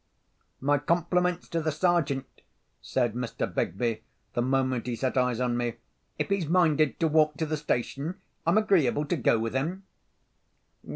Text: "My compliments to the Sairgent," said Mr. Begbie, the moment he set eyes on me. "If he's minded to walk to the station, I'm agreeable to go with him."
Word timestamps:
"My 0.59 0.79
compliments 0.79 1.47
to 1.49 1.61
the 1.61 1.69
Sairgent," 1.71 2.25
said 2.81 3.13
Mr. 3.13 3.45
Begbie, 3.45 4.01
the 4.33 4.41
moment 4.41 4.87
he 4.87 4.95
set 4.95 5.15
eyes 5.15 5.39
on 5.39 5.55
me. 5.55 5.75
"If 6.17 6.29
he's 6.29 6.47
minded 6.47 6.99
to 7.01 7.07
walk 7.07 7.37
to 7.37 7.45
the 7.45 7.55
station, 7.55 8.19
I'm 8.47 8.57
agreeable 8.57 9.05
to 9.05 9.15
go 9.15 9.37
with 9.37 9.53
him." 9.53 9.83